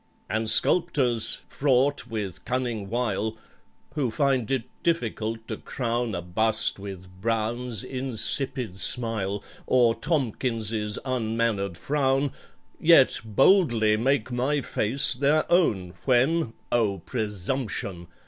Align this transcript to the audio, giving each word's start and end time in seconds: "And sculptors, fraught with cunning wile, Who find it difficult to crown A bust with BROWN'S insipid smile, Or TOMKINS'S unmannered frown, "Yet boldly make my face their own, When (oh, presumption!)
"And 0.31 0.49
sculptors, 0.49 1.43
fraught 1.47 2.07
with 2.07 2.43
cunning 2.43 2.89
wile, 2.89 3.37
Who 3.93 4.09
find 4.09 4.49
it 4.49 4.63
difficult 4.81 5.47
to 5.47 5.57
crown 5.57 6.15
A 6.15 6.23
bust 6.23 6.79
with 6.79 7.07
BROWN'S 7.21 7.83
insipid 7.83 8.79
smile, 8.79 9.43
Or 9.67 9.93
TOMKINS'S 9.93 10.97
unmannered 11.05 11.77
frown, 11.77 12.31
"Yet 12.79 13.19
boldly 13.23 13.95
make 13.95 14.31
my 14.31 14.61
face 14.61 15.13
their 15.13 15.43
own, 15.51 15.93
When 16.05 16.53
(oh, 16.71 16.97
presumption!) 17.05 18.07